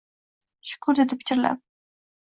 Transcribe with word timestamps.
Shukr, 0.71 0.95
dedi 1.01 1.19
pichirlab 1.21 1.63